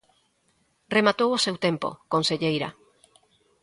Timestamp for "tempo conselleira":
1.65-2.69